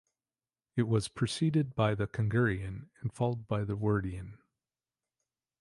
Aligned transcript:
It 0.75 0.87
was 0.87 1.09
preceded 1.09 1.75
by 1.75 1.93
the 1.93 2.07
Kungurian 2.07 2.89
and 3.01 3.13
followed 3.13 3.47
by 3.47 3.63
the 3.63 3.75
Wordian. 3.77 4.39